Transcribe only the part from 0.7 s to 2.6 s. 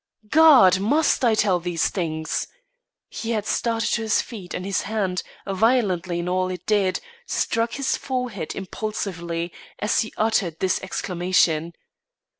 Must I tell these things?"